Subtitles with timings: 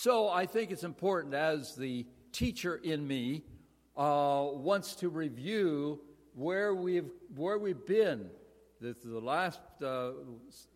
[0.00, 3.42] So I think it's important as the teacher in me
[3.96, 5.98] uh, wants to review
[6.36, 8.30] where we've, where we've been.
[8.80, 10.12] This is the last uh,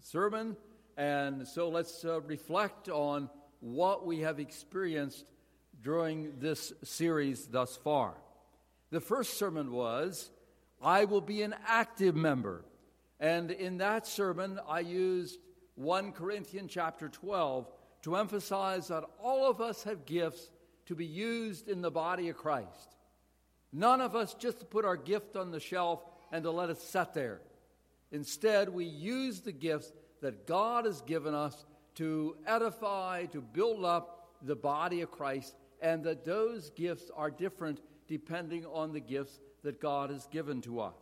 [0.01, 0.57] sermon,
[0.97, 3.31] and so let's uh, reflect on
[3.61, 5.25] what we have experienced
[5.85, 8.15] during this series thus far.
[8.91, 10.31] The first sermon was,
[10.83, 12.65] I will be an active member.
[13.21, 15.39] And in that sermon, I used
[15.77, 17.69] 1 Corinthians chapter 12
[18.03, 20.51] to emphasize that all of us have gifts
[20.87, 22.97] to be used in the body of Christ.
[23.73, 26.81] None of us just to put our gift on the shelf and to let it
[26.81, 27.41] sit there.
[28.11, 31.65] Instead, we use the gifts that God has given us
[31.95, 37.81] to edify, to build up the body of Christ, and that those gifts are different
[38.09, 40.97] depending on the gifts that God has given to us.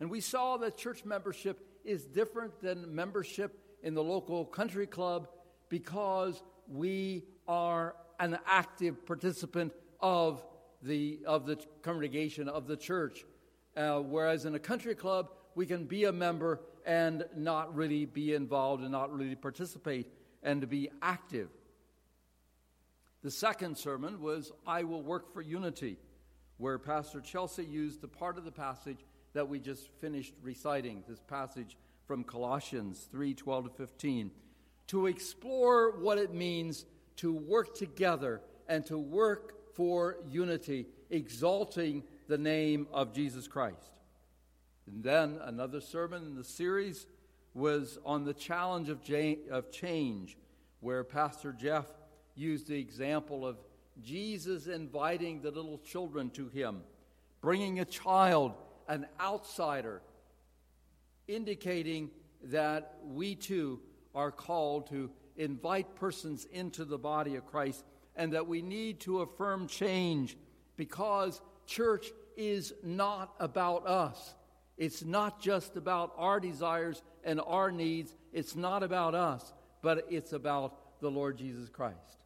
[0.00, 5.28] And we saw that church membership is different than membership in the local country club
[5.68, 10.44] because we are an active participant of
[10.82, 13.24] the, of the congregation of the church.
[13.76, 18.34] Uh, whereas in a country club, we can be a member and not really be
[18.34, 20.06] involved and not really participate
[20.42, 21.48] and be active.
[23.22, 25.98] The second sermon was I Will Work for Unity,
[26.56, 31.20] where Pastor Chelsea used the part of the passage that we just finished reciting, this
[31.20, 34.30] passage from Colossians 3 12 to 15,
[34.88, 36.84] to explore what it means
[37.16, 43.92] to work together and to work for unity, exalting the name of Jesus Christ.
[44.86, 47.06] And then another sermon in the series
[47.54, 49.00] was on the challenge of,
[49.50, 50.36] of change,
[50.80, 51.86] where Pastor Jeff
[52.34, 53.56] used the example of
[54.02, 56.82] Jesus inviting the little children to him,
[57.40, 58.54] bringing a child,
[58.86, 60.00] an outsider,
[61.26, 62.10] indicating
[62.44, 63.80] that we too
[64.18, 67.84] are called to invite persons into the body of Christ
[68.16, 70.36] and that we need to affirm change
[70.76, 74.34] because church is not about us.
[74.76, 78.12] It's not just about our desires and our needs.
[78.32, 82.24] It's not about us, but it's about the Lord Jesus Christ.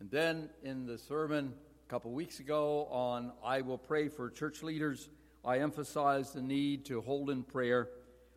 [0.00, 1.54] And then in the sermon
[1.86, 5.08] a couple weeks ago on I Will Pray for Church Leaders,
[5.42, 7.88] I emphasized the need to hold in prayer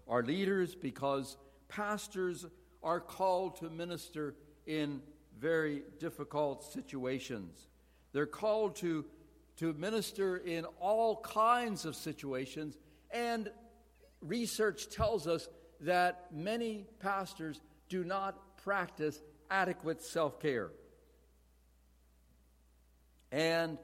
[0.07, 2.45] our leaders because pastors
[2.83, 4.35] are called to minister
[4.65, 5.01] in
[5.39, 7.67] very difficult situations.
[8.13, 9.05] They're called to,
[9.57, 12.77] to minister in all kinds of situations,
[13.11, 13.49] and
[14.21, 15.47] research tells us
[15.81, 20.69] that many pastors do not practice adequate self care.
[23.31, 23.77] And,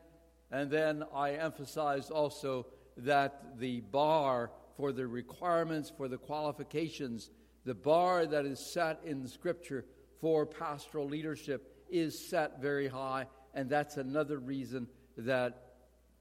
[0.52, 2.68] and then I emphasized also
[2.98, 7.30] that the bar for the requirements, for the qualifications,
[7.66, 9.86] the bar that is set in Scripture
[10.20, 14.88] for pastoral leadership is set very high, and that's another reason
[15.18, 15.74] that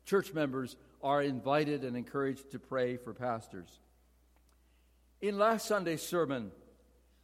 [0.04, 3.80] church members are invited and encouraged to pray for pastors.
[5.20, 6.50] In last Sunday's sermon,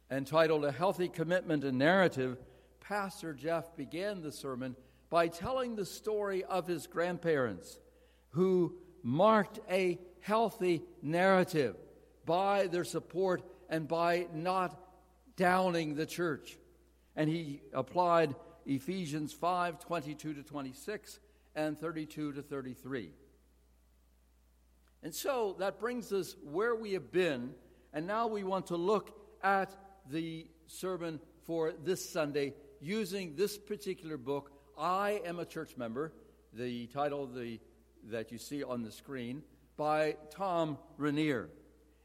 [0.09, 2.37] entitled A Healthy Commitment and Narrative,
[2.79, 4.75] Pastor Jeff began the sermon
[5.09, 7.79] by telling the story of his grandparents
[8.29, 11.75] who marked a healthy narrative
[12.25, 14.79] by their support and by not
[15.35, 16.57] downing the church.
[17.15, 21.19] And he applied Ephesians 5 22 to 26
[21.55, 23.11] and 32 to 33.
[25.03, 27.53] And so that brings us where we have been,
[27.93, 29.73] and now we want to look at
[30.09, 36.13] the sermon for this Sunday using this particular book I Am a Church Member,
[36.53, 37.59] the title the,
[38.07, 39.43] that you see on the screen,
[39.75, 41.49] by Tom Rainer.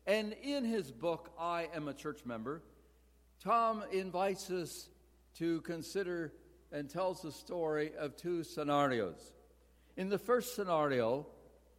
[0.06, 2.62] And in his book, I Am a Church Member,
[3.42, 4.88] Tom invites us
[5.38, 6.32] to consider
[6.70, 9.32] and tells the story of two scenarios.
[9.96, 11.26] In the first scenario,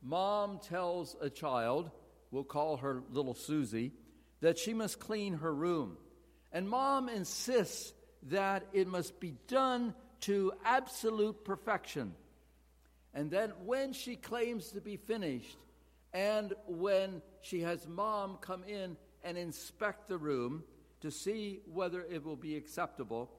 [0.02, 1.90] mom tells a child,
[2.32, 3.94] we'll call her little Susie,
[4.42, 5.98] that she must clean her room.
[6.52, 12.14] And mom insists that it must be done to absolute perfection.
[13.14, 15.58] And then when she claims to be finished,
[16.14, 20.64] and when she has mom come in and inspect the room
[21.02, 23.32] to see whether it will be acceptable,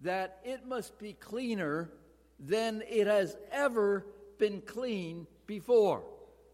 [0.00, 1.90] that it must be cleaner
[2.38, 4.06] than it has ever
[4.38, 6.04] been clean before.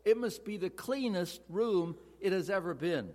[0.05, 3.11] It must be the cleanest room it has ever been.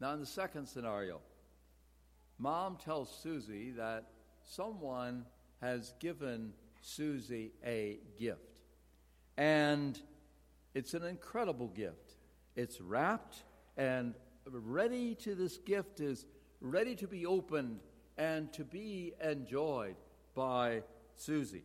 [0.00, 1.20] Now, in the second scenario,
[2.38, 4.04] Mom tells Susie that
[4.42, 5.24] someone
[5.60, 6.52] has given
[6.84, 8.60] Susie a gift.
[9.36, 9.98] And
[10.74, 12.12] it's an incredible gift.
[12.56, 13.42] It's wrapped,
[13.76, 14.14] and
[14.46, 16.26] ready to this gift is
[16.60, 17.80] ready to be opened
[18.18, 19.96] and to be enjoyed
[20.34, 20.82] by
[21.16, 21.64] Susie.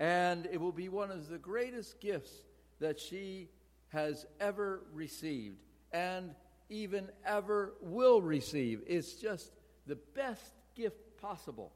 [0.00, 2.42] And it will be one of the greatest gifts
[2.80, 3.48] that she
[3.88, 5.58] has ever received
[5.92, 6.34] and
[6.68, 8.82] even ever will receive.
[8.86, 9.52] It's just
[9.86, 11.72] the best gift possible.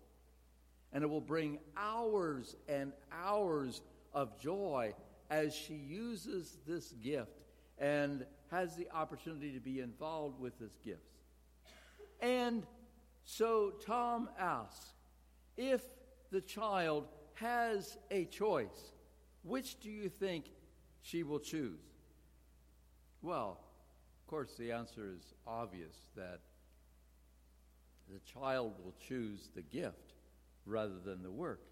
[0.97, 3.83] And it will bring hours and hours
[4.15, 4.95] of joy
[5.29, 7.43] as she uses this gift
[7.77, 11.03] and has the opportunity to be involved with this gift.
[12.23, 12.67] And
[13.27, 14.95] so Tom asks
[15.59, 15.83] if
[16.31, 18.95] the child has a choice,
[19.43, 20.47] which do you think
[21.03, 21.85] she will choose?
[23.21, 23.61] Well,
[24.23, 26.41] of course, the answer is obvious that
[28.11, 30.06] the child will choose the gift
[30.67, 31.63] rather than the work.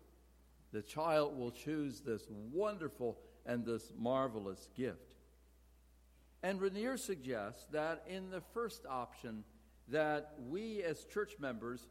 [0.72, 5.14] The child will choose this wonderful and this marvelous gift.
[6.42, 9.44] And Rainer suggests that in the first option,
[9.88, 11.86] that we as church members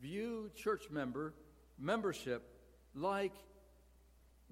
[0.00, 1.34] view church member
[1.78, 2.42] membership
[2.94, 3.32] like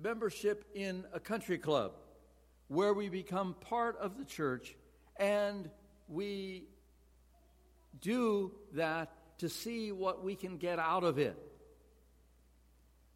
[0.01, 1.93] membership in a country club
[2.69, 4.77] where we become part of the church
[5.19, 5.71] and
[6.09, 6.65] we
[8.01, 11.37] do that to see what we can get out of it.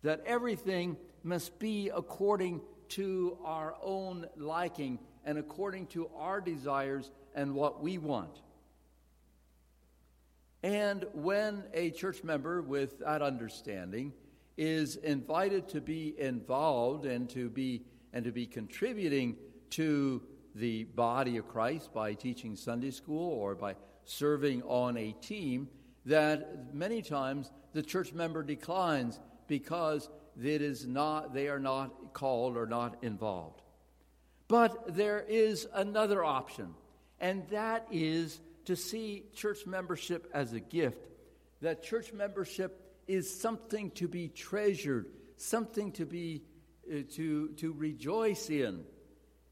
[0.02, 7.54] That everything must be according to our own liking and according to our desires and
[7.54, 8.40] what we want.
[10.62, 14.12] And when a church member with that understanding
[14.56, 17.82] is invited to be involved and to be
[18.12, 19.36] and to be contributing
[19.70, 20.20] to
[20.54, 25.68] the body of Christ by teaching Sunday school or by serving on a team,
[26.06, 29.20] that many times the church member declines
[29.50, 30.08] because
[30.40, 33.60] it is not, they are not called or not involved.
[34.46, 36.72] But there is another option,
[37.18, 41.04] and that is to see church membership as a gift,
[41.62, 45.06] that church membership is something to be treasured,
[45.36, 46.44] something to be
[46.88, 48.84] uh, to to rejoice in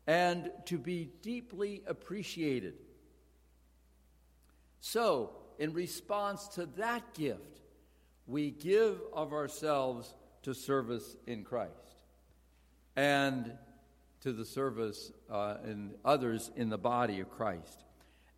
[0.06, 2.75] and to be deeply appreciated.
[4.81, 7.59] So, in response to that gift,
[8.29, 11.73] we give of ourselves to service in Christ
[12.95, 13.53] and
[14.21, 17.85] to the service uh, in others in the body of Christ.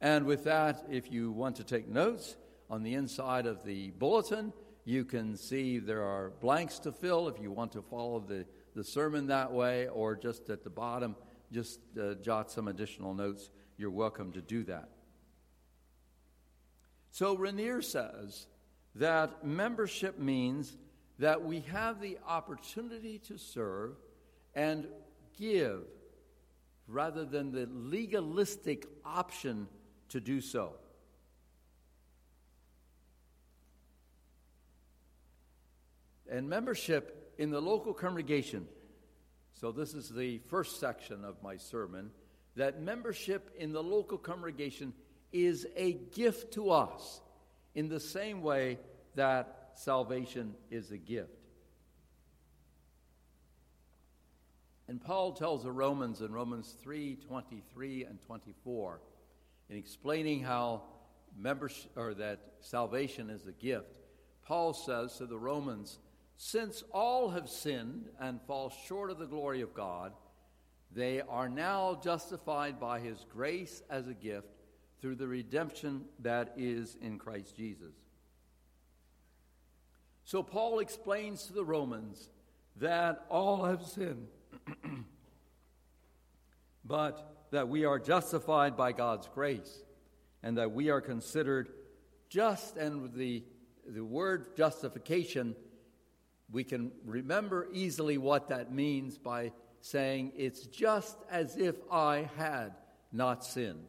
[0.01, 2.37] And with that, if you want to take notes
[2.71, 4.53] on the inside of the bulletin,
[4.85, 8.47] you can see there are blanks to fill if you want to follow the,
[8.77, 11.17] the sermon that way, or just at the bottom,
[11.53, 13.51] just uh, jot some additional notes.
[13.77, 14.89] You're welcome to do that.
[17.11, 18.47] So Rainer says
[18.97, 20.77] that membership means
[21.19, 23.93] that we have the opportunity to serve
[24.55, 24.87] and
[25.39, 25.83] give
[26.89, 29.69] rather than the legalistic option
[30.09, 30.73] to do so.
[36.29, 38.67] And membership in the local congregation.
[39.53, 42.11] So, this is the first section of my sermon
[42.57, 44.93] that membership in the local congregation
[45.33, 47.21] is a gift to us
[47.75, 48.79] in the same way
[49.15, 51.31] that salvation is a gift.
[54.89, 59.01] And Paul tells the Romans in Romans 3 23 and 24
[59.69, 60.83] in explaining how
[61.39, 63.87] membership or that salvation is a gift,
[64.43, 66.01] Paul says to the Romans,
[66.37, 70.13] since all have sinned and fall short of the glory of God,
[70.91, 74.49] they are now justified by his grace as a gift
[75.01, 77.95] through the redemption that is in Christ Jesus.
[80.25, 82.31] So Paul explains to the Romans
[82.77, 84.29] that all have sinned,
[86.85, 89.83] but that we are justified by God's grace
[90.43, 91.71] and that we are considered
[92.29, 92.77] just.
[92.77, 93.43] And the,
[93.87, 95.57] the word justification,
[96.51, 102.75] we can remember easily what that means by saying, It's just as if I had
[103.13, 103.89] not sinned.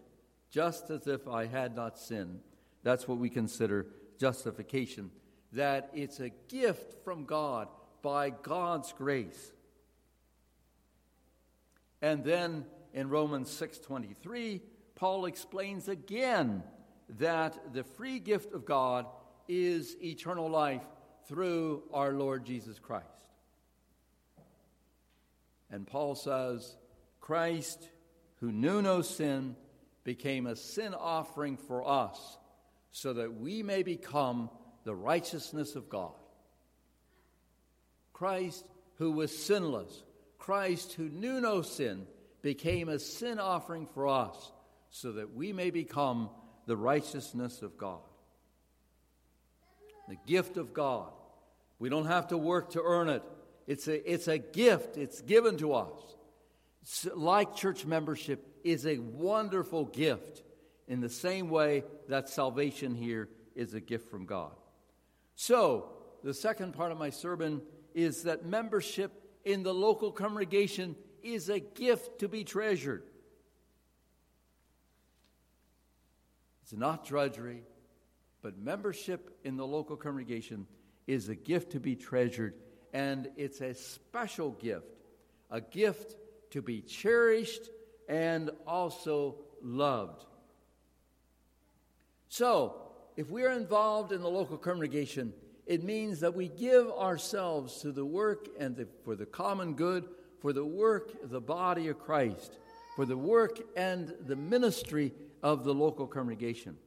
[0.51, 2.41] Just as if I had not sinned.
[2.83, 3.87] That's what we consider
[4.19, 5.11] justification.
[5.53, 7.67] That it's a gift from God
[8.01, 9.51] by God's grace.
[12.01, 14.61] And then in Romans 6:23,
[14.95, 16.63] Paul explains again
[17.17, 19.05] that the free gift of God
[19.47, 20.85] is eternal life
[21.27, 23.07] through our Lord Jesus Christ.
[25.69, 26.75] And Paul says,
[27.19, 27.89] Christ,
[28.39, 29.55] who knew no sin,
[30.03, 32.37] became a sin offering for us
[32.91, 34.49] so that we may become
[34.83, 36.13] the righteousness of God.
[38.13, 38.65] Christ,
[38.95, 40.03] who was sinless,
[40.37, 42.05] Christ, who knew no sin,
[42.41, 44.51] became a sin offering for us
[44.89, 46.29] so that we may become
[46.65, 47.99] the righteousness of God.
[50.09, 51.11] the gift of God.
[51.79, 53.23] We don't have to work to earn it.
[53.65, 56.15] It's a, it's a gift, it's given to us.
[57.15, 60.43] like church membership is a wonderful gift
[60.87, 64.51] in the same way that salvation here is a gift from God.
[65.35, 65.89] So,
[66.23, 67.61] the second part of my sermon
[67.93, 69.11] is that membership
[69.43, 73.03] in the local congregation is a gift to be treasured.
[76.63, 77.63] It's not drudgery,
[78.41, 80.67] but membership in the local congregation
[81.07, 82.53] is a gift to be treasured,
[82.93, 84.85] and it's a special gift,
[85.49, 86.15] a gift
[86.51, 87.69] to be cherished
[88.07, 90.25] and also loved.
[92.29, 92.81] So,
[93.17, 95.33] if we are involved in the local congregation,
[95.65, 100.05] it means that we give ourselves to the work and the, for the common good,
[100.39, 102.57] for the work of the body of Christ,
[102.95, 106.77] for the work and the ministry of the local congregation.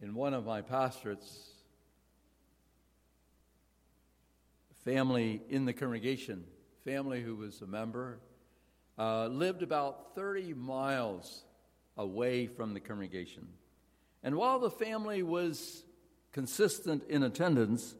[0.00, 1.52] In one of my pastorates,
[4.84, 6.44] family in the congregation,
[6.84, 8.18] family who was a member,
[8.98, 11.44] uh, lived about 30 miles
[11.96, 13.46] away from the congregation.
[14.22, 15.84] And while the family was
[16.32, 17.94] consistent in attendance,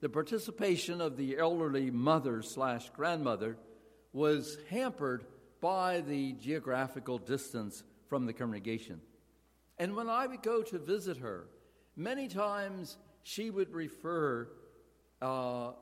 [0.00, 3.56] the participation of the elderly mother slash grandmother
[4.12, 5.24] was hampered
[5.60, 9.00] by the geographical distance from the congregation.
[9.78, 11.46] And when I would go to visit her,
[11.96, 14.48] many times she would refer
[15.22, 15.72] uh,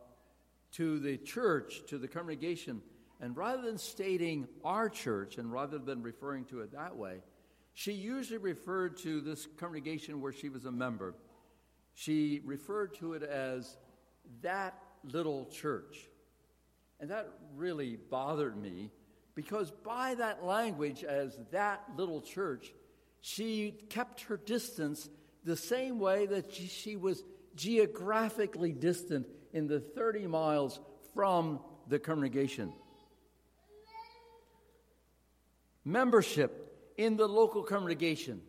[0.72, 2.82] to the church, to the congregation,
[3.20, 7.18] and rather than stating our church and rather than referring to it that way,
[7.74, 11.14] she usually referred to this congregation where she was a member.
[11.94, 13.76] She referred to it as
[14.42, 16.08] that little church.
[16.98, 18.90] And that really bothered me
[19.34, 22.72] because by that language, as that little church,
[23.20, 25.08] she kept her distance
[25.44, 27.22] the same way that she was
[27.54, 30.80] geographically distant in the 30 miles
[31.14, 32.72] from the congregation.
[35.84, 38.42] Membership in the local congregation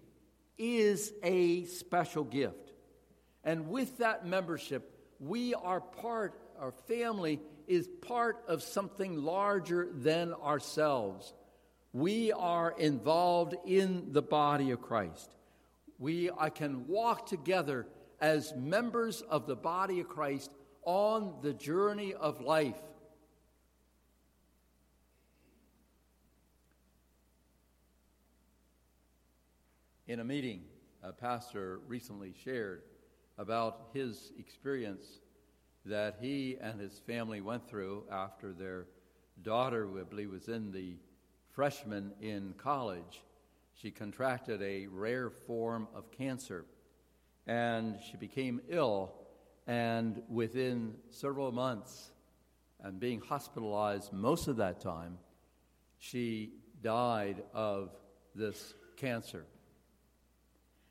[0.57, 2.73] is a special gift.
[3.43, 10.33] And with that membership, we are part, our family is part of something larger than
[10.33, 11.33] ourselves.
[11.93, 15.31] We are involved in the body of Christ.
[15.97, 17.87] We I can walk together
[18.21, 20.51] as members of the body of Christ
[20.83, 22.79] on the journey of life.
[30.07, 30.61] In a meeting,
[31.03, 32.83] a pastor recently shared
[33.37, 35.19] about his experience
[35.85, 38.85] that he and his family went through after their
[39.41, 40.97] daughter, I believe was in the
[41.49, 43.23] freshman in college,
[43.73, 46.65] she contracted a rare form of cancer
[47.47, 49.13] and she became ill.
[49.67, 52.11] And within several months,
[52.83, 55.17] and being hospitalized most of that time,
[55.99, 57.91] she died of
[58.33, 59.45] this cancer.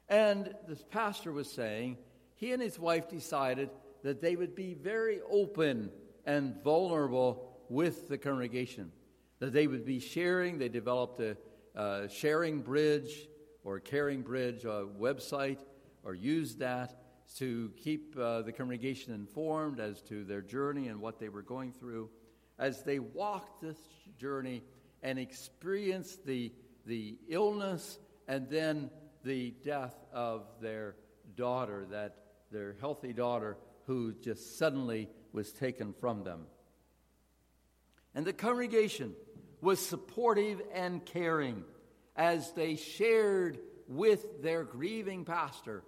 [0.08, 1.98] And this pastor was saying
[2.34, 3.70] he and his wife decided
[4.02, 5.90] that they would be very open
[6.24, 8.92] and vulnerable with the congregation,
[9.40, 10.58] that they would be sharing.
[10.58, 11.36] They developed a,
[11.74, 13.28] a sharing bridge
[13.62, 15.58] or caring bridge website
[16.04, 16.96] or used that
[17.36, 21.72] to keep uh, the congregation informed as to their journey and what they were going
[21.72, 22.10] through
[22.58, 23.78] as they walked this
[24.18, 24.62] journey
[25.02, 26.52] and experienced the,
[26.86, 28.90] the illness and then
[29.24, 30.94] the death of their
[31.36, 32.16] daughter, that
[32.52, 36.46] their healthy daughter who just suddenly was taken from them.
[38.14, 39.14] And the congregation
[39.60, 41.64] was supportive and caring
[42.16, 43.58] as they shared
[43.90, 45.82] with their grieving pastor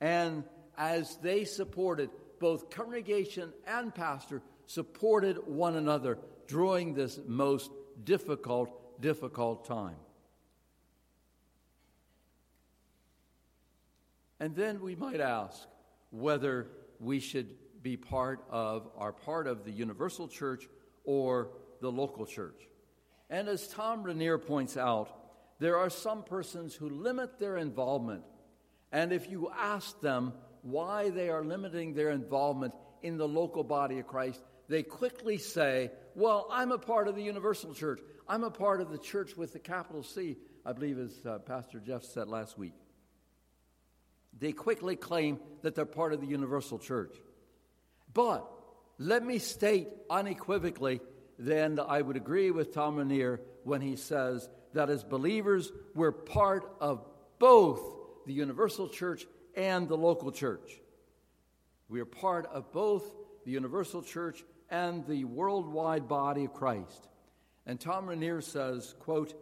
[0.00, 0.44] and
[0.76, 7.70] as they supported both congregation and pastor supported one another during this most
[8.04, 9.96] difficult difficult time
[14.42, 15.68] And then we might ask
[16.10, 16.66] whether
[16.98, 20.68] we should be part of, are part of the universal church
[21.04, 22.60] or the local church.
[23.30, 25.16] And as Tom Rainer points out,
[25.62, 28.22] there are some persons who limit their involvement.
[28.90, 33.98] And if you ask them why they are limiting their involvement in the local body
[33.98, 38.00] of Christ, they quickly say, Well, I'm a part of the universal church.
[38.28, 41.80] I'm a part of the church with the capital C, I believe, as uh, Pastor
[41.80, 42.74] Jeff said last week
[44.38, 47.14] they quickly claim that they're part of the universal church.
[48.12, 48.48] But
[48.98, 51.00] let me state unequivocally,
[51.38, 56.76] then I would agree with Tom Rainer when he says that as believers, we're part
[56.80, 57.04] of
[57.38, 57.80] both
[58.26, 59.26] the universal church
[59.56, 60.80] and the local church.
[61.88, 63.04] We are part of both
[63.44, 67.08] the universal church and the worldwide body of Christ.
[67.66, 69.34] And Tom Rainer says, quote,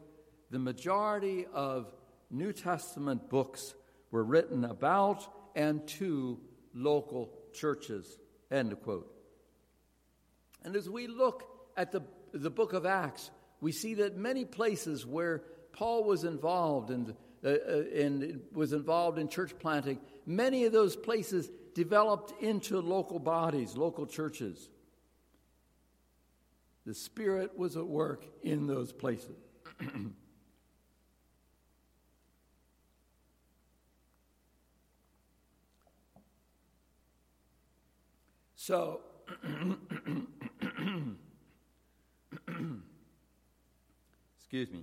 [0.50, 1.94] the majority of
[2.30, 3.74] New Testament books
[4.10, 6.40] were written about and to
[6.74, 8.18] local churches,
[8.50, 9.12] end quote.
[10.64, 11.44] And as we look
[11.76, 16.90] at the, the book of Acts, we see that many places where Paul was involved
[16.90, 17.14] and,
[17.44, 23.18] uh, uh, and was involved in church planting, many of those places developed into local
[23.18, 24.70] bodies, local churches.
[26.86, 29.36] The Spirit was at work in those places.
[38.56, 39.00] so,
[44.50, 44.82] excuse me.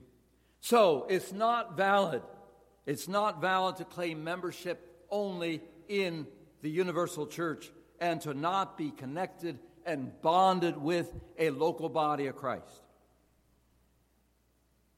[0.62, 2.21] So, it's not valid.
[2.86, 6.25] It's not valid to claim membership only in
[6.62, 7.69] the universal church
[8.00, 12.81] and to not be connected and bonded with a local body of Christ.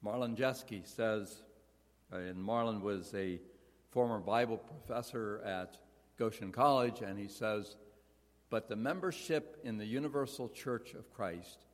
[0.03, 1.35] Marlin Jeschke says,
[2.13, 3.39] uh, and Marlin was a
[3.89, 5.79] former Bible professor at
[6.19, 7.75] Goshen College, and he says,
[8.51, 11.65] but the membership in the Universal Church of Christ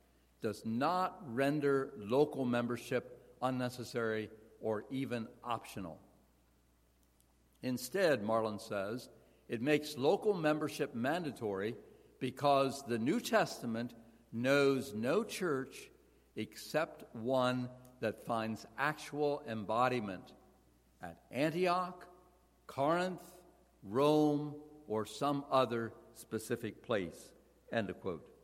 [0.42, 5.98] does not render local membership unnecessary or even optional.
[7.62, 9.08] Instead, Marlin says,
[9.48, 11.74] it makes local membership mandatory
[12.18, 13.94] because the New Testament
[14.32, 15.90] knows no church
[16.36, 17.68] except one
[18.00, 20.32] that finds actual embodiment
[21.02, 22.06] at Antioch,
[22.66, 23.22] Corinth,
[23.82, 24.54] Rome,
[24.88, 27.30] or some other specific place.
[27.72, 28.35] End of quote.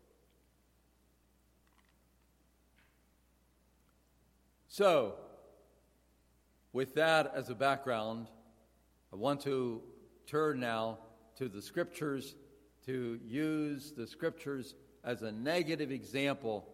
[4.72, 5.16] So,
[6.72, 8.28] with that as a background,
[9.12, 9.82] I want to
[10.26, 10.96] turn now
[11.36, 12.34] to the scriptures
[12.86, 16.66] to use the scriptures as a negative example.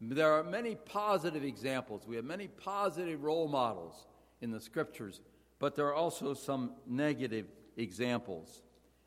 [0.00, 2.06] There are many positive examples.
[2.06, 4.06] We have many positive role models
[4.40, 5.20] in the scriptures,
[5.58, 8.62] but there are also some negative examples.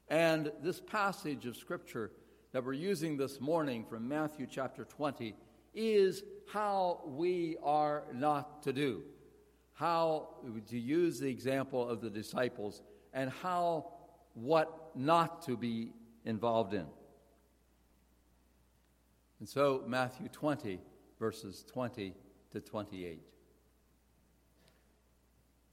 [0.10, 2.12] And this passage of scripture
[2.52, 5.34] that we're using this morning from Matthew chapter 20
[5.73, 9.03] is how we are not to do.
[9.73, 10.30] How
[10.69, 12.82] to use the example of the disciples
[13.13, 13.93] and how
[14.34, 15.91] what not to be
[16.25, 16.86] involved in.
[19.39, 20.80] And so, Matthew 20,
[21.19, 22.13] verses 20
[22.51, 23.21] to 28.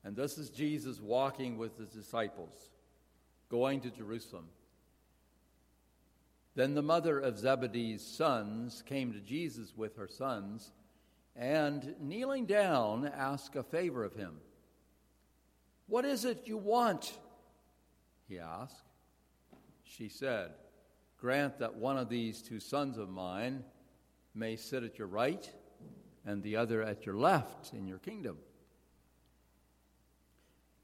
[0.04, 2.70] And this is Jesus walking with his disciples,
[3.48, 4.44] going to Jerusalem.
[6.54, 10.72] Then the mother of Zebedee's sons came to Jesus with her sons,
[11.34, 14.36] and kneeling down, asked a favor of him.
[15.88, 17.18] What is it you want?
[18.28, 18.84] He asked.
[19.82, 20.52] She said,
[21.18, 23.64] Grant that one of these two sons of mine
[24.34, 25.50] may sit at your right
[26.24, 28.38] and the other at your left in your kingdom.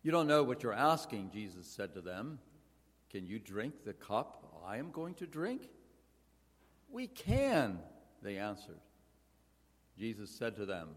[0.02, 2.38] You don't know what you're asking, Jesus said to them.
[3.10, 5.68] Can you drink the cup I am going to drink?
[6.90, 7.78] We can,
[8.22, 8.80] they answered.
[9.98, 10.88] Jesus said to them,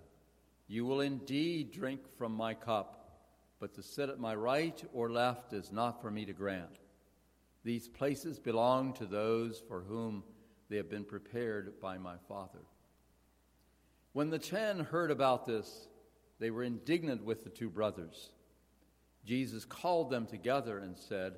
[0.67, 3.19] You will indeed drink from my cup,
[3.59, 6.79] but to sit at my right or left is not for me to grant.
[7.63, 10.23] These places belong to those for whom
[10.69, 12.59] they have been prepared by my Father.
[14.13, 15.87] When the ten heard about this,
[16.39, 18.31] they were indignant with the two brothers.
[19.25, 21.37] Jesus called them together and said,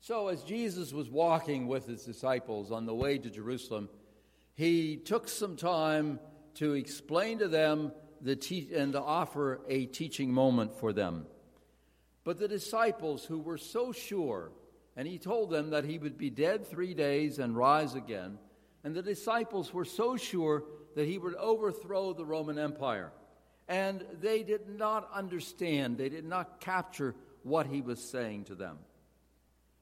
[0.00, 3.88] So, as Jesus was walking with his disciples on the way to Jerusalem,
[4.54, 6.20] he took some time
[6.54, 11.26] to explain to them the te- and to offer a teaching moment for them.
[12.24, 14.52] But the disciples who were so sure,
[14.96, 18.38] and he told them that he would be dead three days and rise again,
[18.84, 23.12] and the disciples were so sure that he would overthrow the Roman Empire.
[23.68, 28.78] And they did not understand, they did not capture what he was saying to them.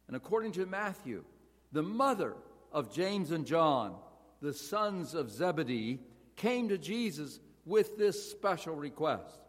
[0.07, 1.25] And according to Matthew,
[1.73, 2.35] the mother
[2.73, 3.97] of James and John,
[4.41, 6.01] the sons of Zebedee,
[6.37, 9.41] came to Jesus with this special request.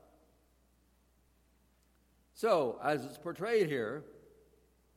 [2.33, 4.03] So, as it's portrayed here,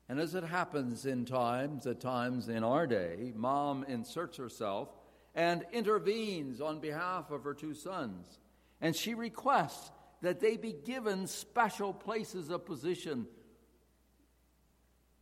[0.08, 4.88] and as it happens in times, at times in our day, mom inserts herself
[5.34, 8.40] and intervenes on behalf of her two sons.
[8.80, 9.90] And she requests
[10.22, 13.26] that they be given special places of position,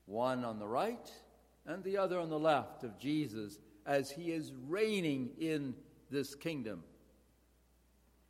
[0.09, 1.11] one on the right
[1.66, 5.75] and the other on the left of Jesus as he is reigning in
[6.11, 6.83] this kingdom.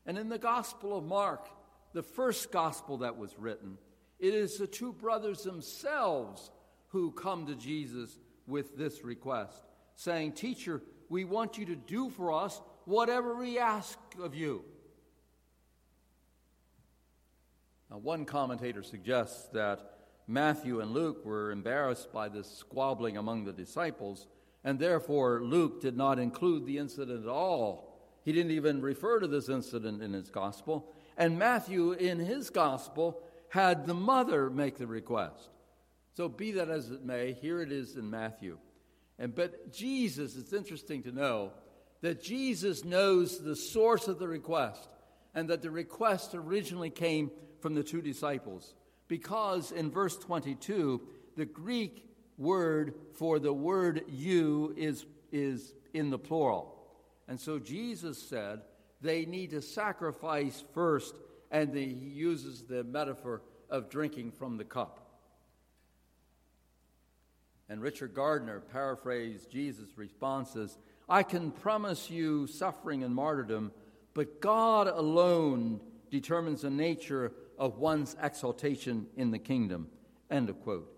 [0.04, 1.48] And in the Gospel of Mark,
[1.92, 3.78] the first gospel that was written,
[4.18, 6.50] it is the two brothers themselves
[6.88, 9.62] who come to Jesus with this request,
[9.94, 14.64] saying, Teacher, we want you to do for us whatever we ask of you.
[17.90, 19.97] Now, one commentator suggests that
[20.30, 24.26] Matthew and Luke were embarrassed by this squabbling among the disciples,
[24.62, 27.98] and therefore Luke did not include the incident at all.
[28.24, 30.92] He didn't even refer to this incident in his gospel.
[31.16, 35.48] And Matthew, in his gospel, had the mother make the request.
[36.14, 38.58] So, be that as it may, here it is in Matthew.
[39.18, 41.52] And but Jesus, it's interesting to know
[42.02, 44.88] that Jesus knows the source of the request
[45.34, 48.74] and that the request originally came from the two disciples.
[49.08, 51.00] Because in verse 22,
[51.36, 56.74] the Greek word for the word you is, is in the plural.
[57.26, 58.60] And so Jesus said
[59.00, 61.14] they need to sacrifice first,
[61.50, 65.04] and he uses the metaphor of drinking from the cup.
[67.68, 70.78] And Richard Gardner paraphrased Jesus' responses
[71.10, 73.72] I can promise you suffering and martyrdom,
[74.12, 79.88] but God alone determines the nature of one's exaltation in the kingdom.
[80.30, 80.92] End of quote.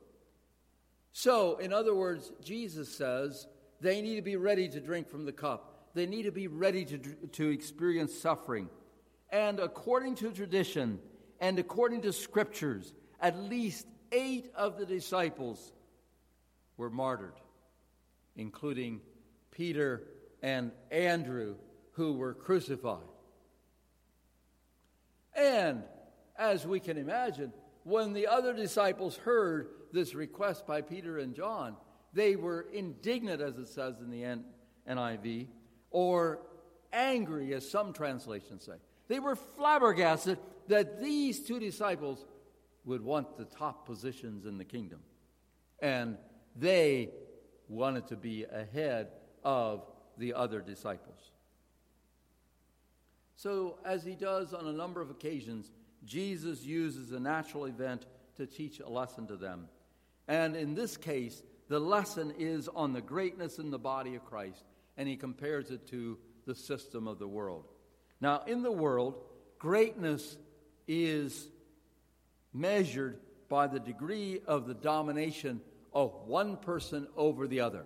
[1.12, 3.46] So, in other words, Jesus says
[3.80, 5.88] they need to be ready to drink from the cup.
[5.94, 8.68] They need to be ready to, to experience suffering.
[9.30, 10.98] And according to tradition
[11.40, 15.72] and according to scriptures, at least eight of the disciples
[16.76, 17.34] were martyred,
[18.36, 19.00] including
[19.50, 20.02] Peter
[20.42, 21.56] and Andrew,
[21.92, 22.98] who were crucified.
[25.34, 25.82] And
[26.40, 27.52] as we can imagine,
[27.84, 31.76] when the other disciples heard this request by Peter and John,
[32.14, 34.38] they were indignant, as it says in the
[34.88, 35.46] NIV,
[35.90, 36.40] or
[36.92, 38.72] angry, as some translations say.
[39.06, 42.24] They were flabbergasted that these two disciples
[42.84, 45.00] would want the top positions in the kingdom.
[45.80, 46.16] And
[46.56, 47.10] they
[47.68, 49.08] wanted to be ahead
[49.44, 49.84] of
[50.16, 51.32] the other disciples.
[53.36, 55.70] So, as he does on a number of occasions,
[56.04, 59.68] Jesus uses a natural event to teach a lesson to them.
[60.28, 64.64] And in this case, the lesson is on the greatness in the body of Christ,
[64.96, 67.64] and he compares it to the system of the world.
[68.20, 69.20] Now, in the world,
[69.58, 70.36] greatness
[70.88, 71.48] is
[72.52, 75.60] measured by the degree of the domination
[75.92, 77.84] of one person over the other.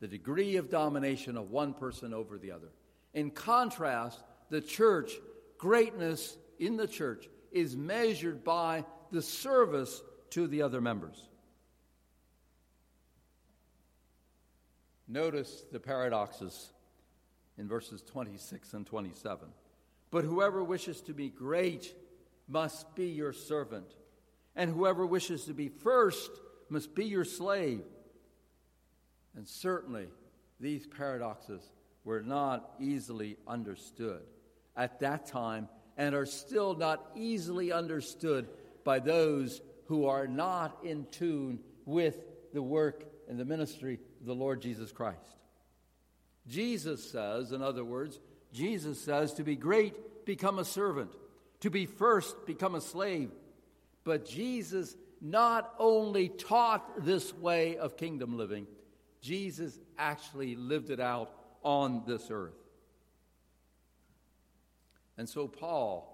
[0.00, 2.68] The degree of domination of one person over the other.
[3.14, 5.12] In contrast, the church,
[5.62, 11.28] greatness in the church is measured by the service to the other members.
[15.06, 16.72] Notice the paradoxes
[17.58, 19.46] in verses 26 and 27.
[20.10, 21.94] But whoever wishes to be great
[22.48, 23.94] must be your servant,
[24.56, 26.32] and whoever wishes to be first
[26.70, 27.84] must be your slave.
[29.36, 30.08] And certainly,
[30.58, 31.62] these paradoxes
[32.02, 34.22] were not easily understood
[34.76, 38.48] at that time and are still not easily understood
[38.84, 42.16] by those who are not in tune with
[42.52, 45.18] the work and the ministry of the Lord Jesus Christ.
[46.46, 48.18] Jesus says, in other words,
[48.52, 51.12] Jesus says, to be great, become a servant.
[51.60, 53.30] To be first, become a slave.
[54.04, 58.66] But Jesus not only taught this way of kingdom living,
[59.20, 61.32] Jesus actually lived it out
[61.62, 62.56] on this earth.
[65.18, 66.08] And so Paul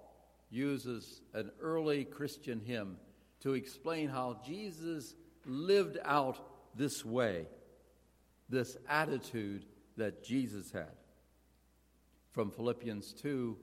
[0.50, 2.96] uses an early Christian hymn
[3.40, 6.38] to explain how Jesus lived out
[6.74, 7.46] this way,
[8.48, 9.64] this attitude
[9.96, 10.96] that Jesus had.
[12.32, 13.56] From Philippians 2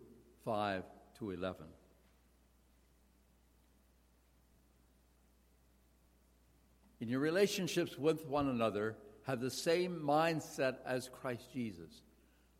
[0.43, 0.83] 5
[1.19, 1.65] to 11.
[6.99, 8.95] In your relationships with one another,
[9.25, 12.01] have the same mindset as Christ Jesus,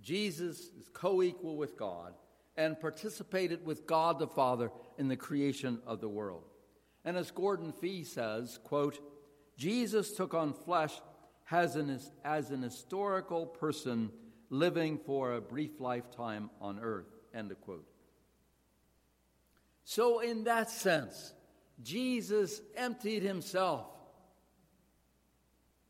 [0.00, 2.14] Jesus is co equal with God
[2.56, 6.44] and participated with God the Father in the creation of the world.
[7.04, 8.98] And as Gordon Fee says, quote,
[9.56, 10.92] Jesus took on flesh
[11.50, 14.10] as an, as an historical person
[14.50, 17.86] living for a brief lifetime on earth, end of quote.
[19.84, 21.32] So, in that sense,
[21.82, 23.86] Jesus emptied himself.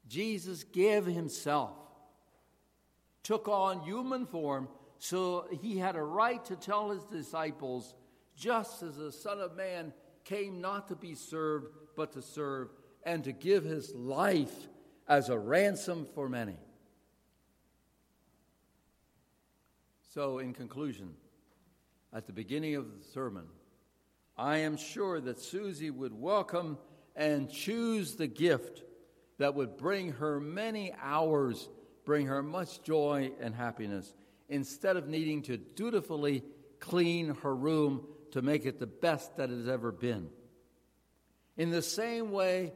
[0.06, 1.76] Jesus gave himself,
[3.28, 7.94] took on human form, so he had a right to tell his disciples,
[8.34, 9.92] just as the Son of Man
[10.24, 12.70] came not to be served, but to serve,
[13.02, 14.68] and to give his life
[15.06, 16.56] as a ransom for many.
[20.14, 21.12] So, in conclusion,
[22.14, 23.44] at the beginning of the sermon,
[24.38, 26.78] I am sure that Susie would welcome
[27.14, 28.84] and choose the gift
[29.36, 31.68] that would bring her many hours,
[32.08, 34.14] bring her much joy and happiness,
[34.48, 36.42] instead of needing to dutifully
[36.80, 40.26] clean her room to make it the best that it has ever been.
[41.58, 42.72] In the same way,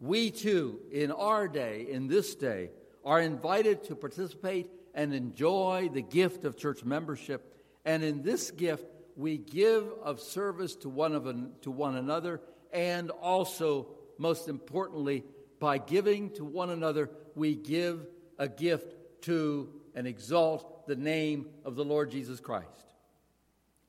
[0.00, 2.70] we too, in our day, in this day,
[3.04, 7.54] are invited to participate and enjoy the gift of church membership.
[7.84, 12.40] And in this gift, we give of service to one, of an, to one another,
[12.72, 15.24] and also, most importantly,
[15.58, 18.06] by giving to one another, we give
[18.40, 22.94] a gift to and exalt the name of the Lord Jesus Christ.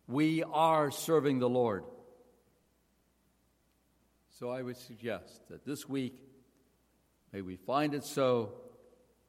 [0.08, 1.86] We are serving the Lord.
[4.38, 6.16] So I would suggest that this week,
[7.32, 8.52] may we find it so,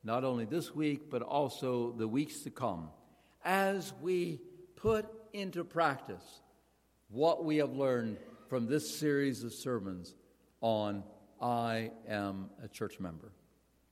[0.03, 2.89] not only this week, but also the weeks to come,
[3.45, 4.41] as we
[4.75, 6.41] put into practice
[7.11, 8.17] what we have learned
[8.49, 10.17] from this series of sermons
[10.61, 11.05] on
[11.41, 13.33] I am a church member.